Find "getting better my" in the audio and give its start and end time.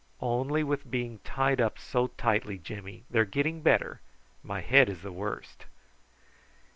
3.23-4.61